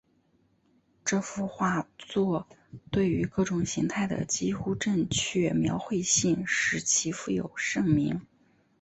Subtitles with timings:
[1.05, 2.47] 这幅画作
[2.89, 8.19] 对于各种形态的几乎正确描绘性使其负有盛名。